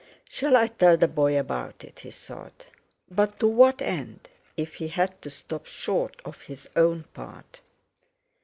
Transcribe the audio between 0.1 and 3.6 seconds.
"Shall I tell the boy about it?" he thought. But to